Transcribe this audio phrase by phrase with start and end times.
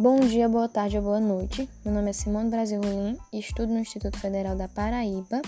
[0.00, 1.68] Bom dia, boa tarde ou boa noite.
[1.84, 5.42] Meu nome é Simone Brasil Rolim, estudo no Instituto Federal da Paraíba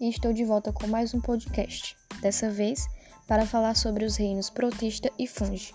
[0.00, 1.96] e estou de volta com mais um podcast.
[2.20, 2.86] Dessa vez,
[3.26, 5.74] para falar sobre os reinos protista e fungi.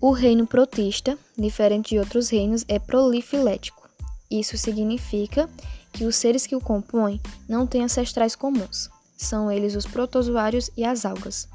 [0.00, 3.88] O reino protista, diferente de outros reinos, é prolifilético.
[4.28, 5.48] Isso significa
[5.92, 8.90] que os seres que o compõem não têm ancestrais comuns.
[9.16, 11.48] São eles os protozoários e as algas.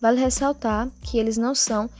[0.00, 1.90] Vale ressaltar que eles não são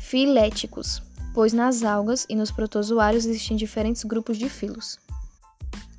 [0.00, 1.00] filéticos,
[1.34, 4.98] pois nas algas e nos protozoários existem diferentes grupos de filos.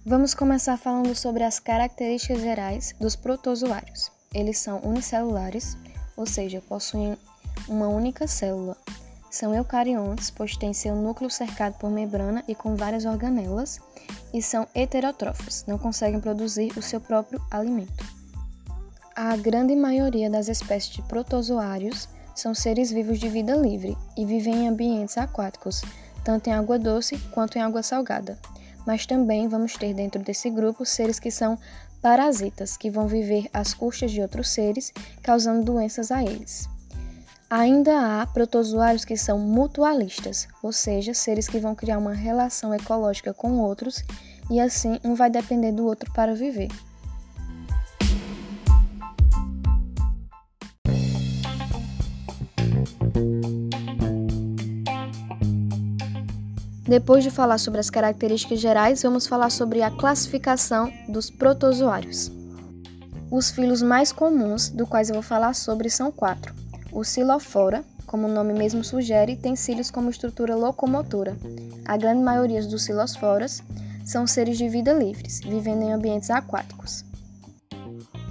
[0.05, 4.11] Vamos começar falando sobre as características gerais dos protozoários.
[4.33, 5.77] Eles são unicelulares,
[6.17, 7.17] ou seja, possuem
[7.67, 8.75] uma única célula.
[9.29, 13.79] São eucariontes, pois têm seu núcleo cercado por membrana e com várias organelas,
[14.33, 18.03] e são heterótrofos, não conseguem produzir o seu próprio alimento.
[19.15, 24.63] A grande maioria das espécies de protozoários são seres vivos de vida livre e vivem
[24.63, 25.81] em ambientes aquáticos,
[26.23, 28.37] tanto em água doce quanto em água salgada.
[28.85, 31.57] Mas também vamos ter dentro desse grupo seres que são
[32.01, 34.91] parasitas, que vão viver às custas de outros seres,
[35.21, 36.67] causando doenças a eles.
[37.49, 43.33] Ainda há protozoários que são mutualistas, ou seja, seres que vão criar uma relação ecológica
[43.33, 44.03] com outros
[44.49, 46.69] e assim um vai depender do outro para viver.
[56.91, 62.29] Depois de falar sobre as características gerais, vamos falar sobre a classificação dos protozoários.
[63.31, 66.53] Os filos mais comuns, do quais eu vou falar sobre, são quatro.
[66.91, 71.37] O Silofora, como o nome mesmo sugere, tem cílios como estrutura locomotora.
[71.85, 73.63] A grande maioria dos silosforas
[74.03, 77.05] são seres de vida livres, vivendo em ambientes aquáticos.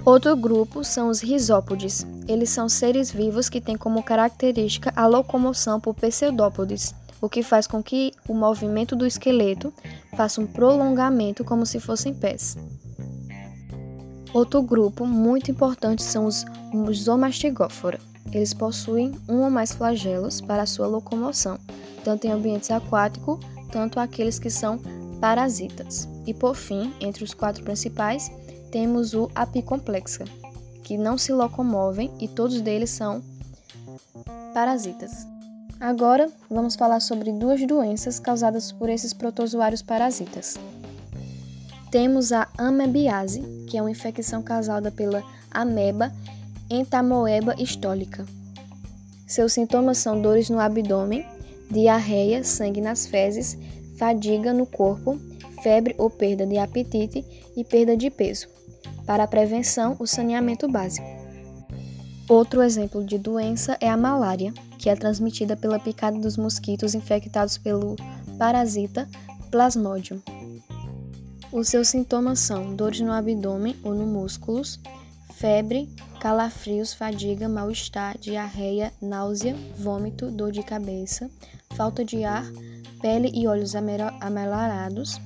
[0.05, 2.05] Outro grupo são os risópodes.
[2.27, 7.67] Eles são seres vivos que têm como característica a locomoção por pseudópodes, o que faz
[7.67, 9.71] com que o movimento do esqueleto
[10.17, 12.57] faça um prolongamento como se fossem pés.
[14.33, 16.45] Outro grupo muito importante são os
[16.93, 17.99] zoomastigófora.
[18.31, 21.59] Eles possuem um ou mais flagelos para sua locomoção,
[22.03, 23.39] tanto em ambientes aquáticos,
[23.71, 24.79] tanto aqueles que são
[25.19, 26.07] parasitas.
[26.25, 28.31] E por fim, entre os quatro principais,
[28.71, 30.23] temos o apicomplexa,
[30.81, 33.21] que não se locomovem e todos deles são
[34.53, 35.27] parasitas.
[35.81, 40.59] Agora, vamos falar sobre duas doenças causadas por esses protozoários parasitas.
[41.89, 46.11] Temos a amebiase, que é uma infecção causada pela ameba
[46.69, 48.27] entamoeba histólica.
[49.25, 51.25] Seus sintomas são dores no abdômen,
[51.71, 53.57] diarreia, sangue nas fezes,
[53.97, 55.19] fadiga no corpo,
[55.63, 57.25] febre ou perda de apetite
[57.57, 58.47] e perda de peso.
[59.07, 61.20] Para a prevenção, o saneamento básico.
[62.31, 67.57] Outro exemplo de doença é a malária, que é transmitida pela picada dos mosquitos infectados
[67.57, 67.97] pelo
[68.37, 69.05] parasita
[69.51, 70.21] Plasmodium.
[71.51, 74.79] Os seus sintomas são dores no abdômen ou no músculos,
[75.33, 81.29] febre, calafrios, fadiga, mal-estar, diarreia, náusea, vômito, dor de cabeça,
[81.75, 82.45] falta de ar,
[83.01, 85.19] pele e olhos amelarados,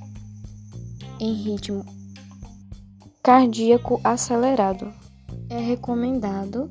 [1.20, 1.86] em ritmo
[3.22, 4.92] cardíaco acelerado.
[5.48, 6.68] É recomendado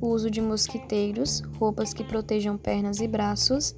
[0.00, 3.74] o uso de mosquiteiros, roupas que protejam pernas e braços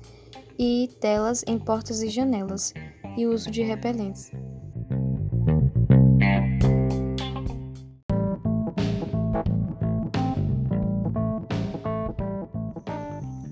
[0.59, 2.75] e telas em portas e janelas,
[3.17, 4.31] e o uso de repelentes.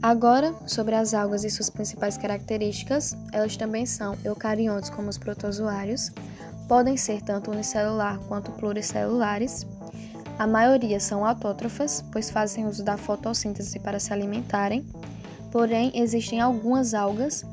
[0.03, 6.13] Agora, sobre as algas e suas principais características, elas também são eucariontes como os protozoários,
[6.69, 9.67] podem ser tanto unicelular quanto pluricelulares,
[10.39, 14.87] a maioria são autótrofas, pois fazem uso da fotossíntese para se alimentarem,
[15.51, 17.45] porém existem algumas algas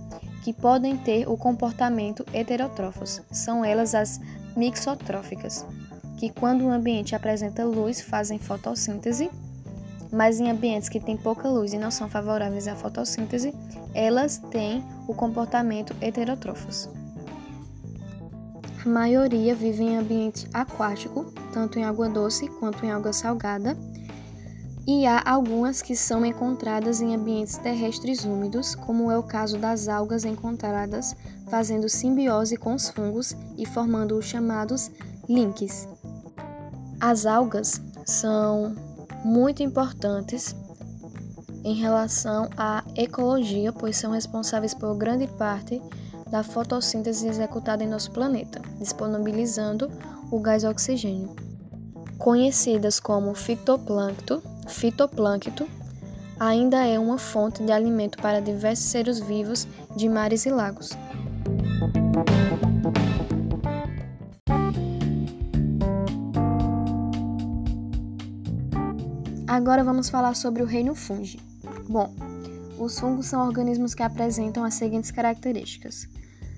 [0.44, 3.21] que podem ter o comportamento heterótrofos.
[3.31, 4.19] São elas as
[4.55, 5.66] mixotróficas,
[6.17, 9.31] que quando o ambiente apresenta luz fazem fotossíntese,
[10.11, 13.53] mas em ambientes que têm pouca luz e não são favoráveis à fotossíntese,
[13.94, 16.89] elas têm o comportamento heterótrofos.
[18.85, 23.77] A maioria vive em ambiente aquático, tanto em água doce quanto em água salgada,
[24.85, 29.88] e há algumas que são encontradas em ambientes terrestres úmidos, como é o caso das
[29.88, 31.15] algas encontradas
[31.50, 34.91] fazendo simbiose com os fungos e formando os chamados
[35.30, 35.88] links.
[37.00, 38.75] As algas são
[39.24, 40.53] muito importantes
[41.63, 45.81] em relação à ecologia, pois são responsáveis por grande parte
[46.33, 49.88] da fotossíntese executada em nosso planeta, disponibilizando
[50.31, 51.30] o gás oxigênio.
[52.18, 55.68] Conhecidas como fitoplâncton, fitoplâncton
[56.39, 60.97] ainda é uma fonte de alimento para diversos seres vivos de mares e lagos.
[69.47, 71.39] Agora vamos falar sobre o reino fungi.
[71.88, 72.12] Bom,
[72.80, 76.07] os fungos são organismos que apresentam as seguintes características.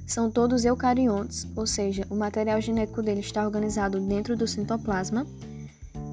[0.06, 5.25] São todos eucariontes, ou seja, o material genético deles está organizado dentro do citoplasma.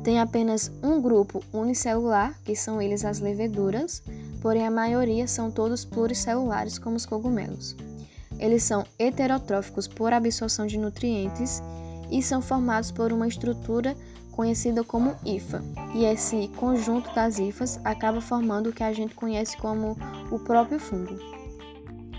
[0.03, 4.03] Tem apenas um grupo unicelular, que são eles as leveduras,
[4.41, 7.77] porém a maioria são todos pluricelulares, como os cogumelos.
[8.39, 11.62] Eles são heterotróficos por absorção de nutrientes
[12.11, 13.95] e são formados por uma estrutura
[14.33, 15.62] conhecida como IFA,
[15.95, 19.97] e esse conjunto das IFAs acaba formando o que a gente conhece como
[20.31, 21.42] o próprio fungo.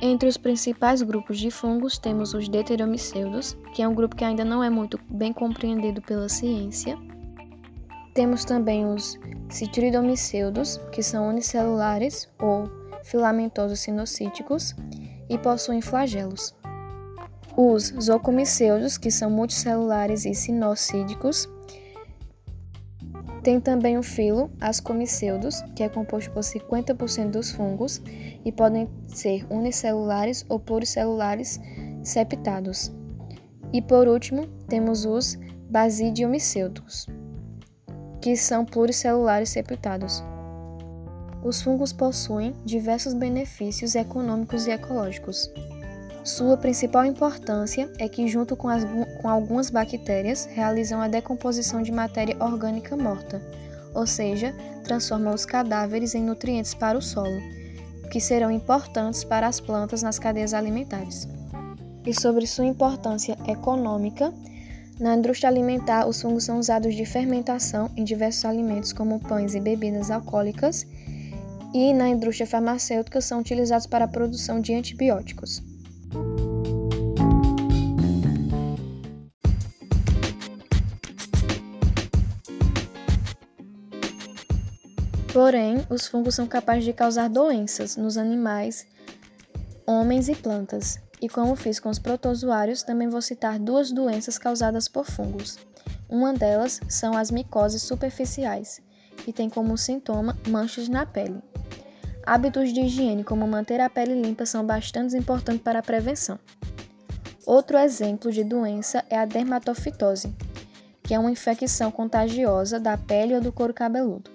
[0.06, 4.44] Entre os principais grupos de fungos temos os deuteromiceudos, que é um grupo que ainda
[4.44, 6.98] não é muito bem compreendido pela ciência.
[8.14, 9.18] Temos também os
[9.50, 12.70] citridomiceudos, que são unicelulares ou
[13.06, 14.76] filamentosos sinocíticos
[15.30, 16.54] e possuem flagelos.
[17.56, 21.48] Os zocomiceudos, que são multicelulares e sinocídicos,
[23.44, 28.01] tem também o filo Ascomiceudos, que é composto por 50% dos fungos
[28.44, 31.60] e podem ser unicelulares ou pluricelulares
[32.01, 32.92] septados.
[33.74, 35.38] E por último, temos os
[35.69, 37.07] Basidiomiceudos,
[38.22, 40.24] que são pluricelulares septados.
[41.44, 45.51] Os fungos possuem diversos benefícios econômicos e ecológicos.
[46.24, 48.86] Sua principal importância é que, junto com, as,
[49.22, 53.42] com, algumas bactérias, realizam a decomposição de matéria orgânica morta,
[53.94, 54.56] ou seja,
[54.86, 57.42] transformam os cadáveres em nutrientes para o solo,
[58.10, 61.28] que serão importantes para as plantas nas cadeias alimentares.
[62.06, 64.34] E sobre sua importância econômica,
[65.02, 69.60] na indústria alimentar, os fungos são usados de fermentação em diversos alimentos, como pães e
[69.60, 70.88] bebidas alcoólicas,
[71.74, 75.73] e na indústria farmacêutica são utilizados para a produção de antibióticos.
[85.33, 88.86] Porém, os fungos são capazes de causar doenças nos animais,
[89.86, 91.00] homens e plantas.
[91.19, 95.57] E como fiz com os protozoários, também vou citar duas doenças causadas por fungos.
[96.07, 98.80] Uma delas são as micoses superficiais,
[99.18, 101.42] que tem como sintoma manchas na pele.
[102.25, 106.40] Hábitos de higiene, como manter a pele limpa, são bastante importantes para a prevenção.
[107.46, 110.34] Outro exemplo de doença é a dermatofitose,
[111.04, 114.31] que é uma infecção contagiosa da pele ou do couro cabeludo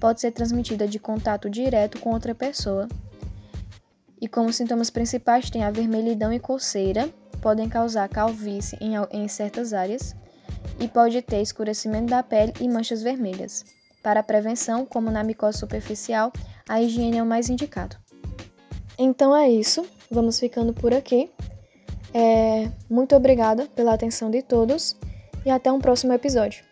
[0.00, 2.88] pode ser transmitida de contato direto com outra pessoa.
[4.18, 7.08] E como sintomas principais tem a vermelhidão e coceira,
[7.42, 10.16] podem causar calvície em, em certas áreas
[10.78, 13.64] e pode ter escurecimento da pele e manchas vermelhas.
[14.02, 16.32] Para a prevenção, como na micose superficial,
[16.68, 17.96] a higiene é o mais indicado.
[18.98, 21.30] Então é isso, vamos ficando por aqui.
[22.12, 24.96] É, muito obrigada pela atenção de todos
[25.44, 26.64] e até um próximo episódio.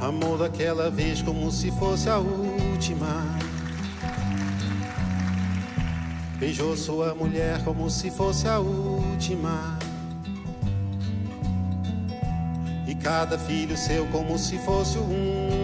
[0.00, 3.45] Amor daquela vez como se fosse a última.
[6.38, 9.78] Beijou sua mulher como se fosse a última.
[12.86, 15.04] E cada filho seu como se fosse o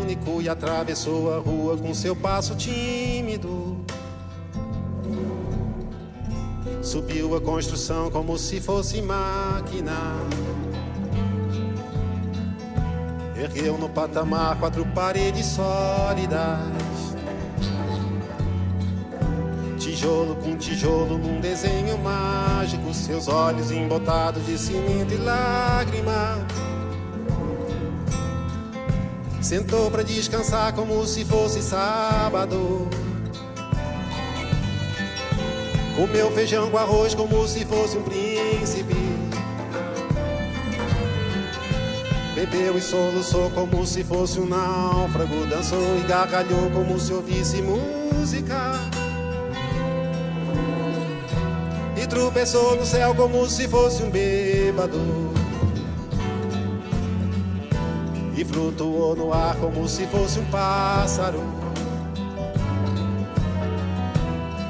[0.00, 0.40] único.
[0.40, 3.84] E atravessou a rua com seu passo tímido.
[6.82, 10.16] Subiu a construção como se fosse máquina.
[13.36, 17.11] Ergueu no patamar quatro paredes sólidas.
[20.02, 22.92] Tijolo com tijolo num desenho mágico.
[22.92, 26.44] Seus olhos embotados de cimento e lágrima.
[29.40, 32.88] Sentou para descansar como se fosse sábado.
[35.94, 38.96] Comeu feijão com arroz como se fosse um príncipe.
[42.34, 45.46] Bebeu e soluçou como se fosse um náufrago.
[45.46, 48.71] Dançou e gargalhou como se ouvisse música.
[52.12, 55.00] Tropeçou no céu como se fosse um bêbado.
[58.36, 61.40] E flutuou no ar como se fosse um pássaro.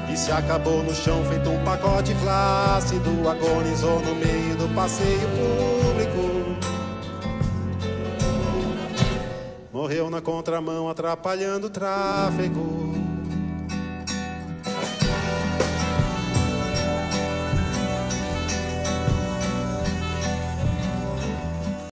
[0.09, 3.09] E se acabou no chão feito um pacote flácido.
[3.27, 6.23] Agonizou no meio do passeio público.
[9.73, 12.82] Morreu na contramão, atrapalhando o tráfego.